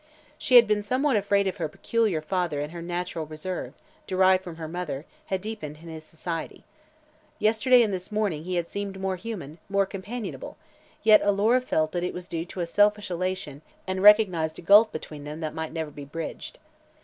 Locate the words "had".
0.55-0.65, 5.27-5.41, 8.55-8.67